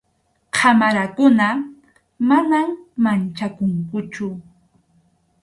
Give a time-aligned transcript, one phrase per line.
[0.55, 1.47] qamarakuna,
[2.29, 2.69] manam
[3.03, 4.27] manchakunkuchu.